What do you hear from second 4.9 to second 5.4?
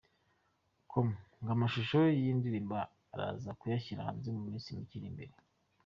iri imbere.